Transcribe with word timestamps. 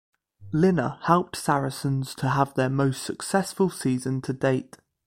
Lynagh 0.51 0.99
helped 1.03 1.35
Saracens 1.35 2.15
to 2.15 2.29
have 2.29 2.55
their 2.55 2.71
most 2.71 3.03
successful 3.03 3.69
season 3.69 4.19
to 4.23 4.33
date. 4.33 4.77